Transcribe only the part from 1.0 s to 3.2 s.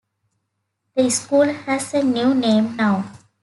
school has a new name now.